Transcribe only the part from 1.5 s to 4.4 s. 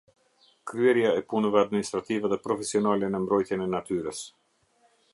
administrative dhe profesionale në mbrojtjen e natyrës.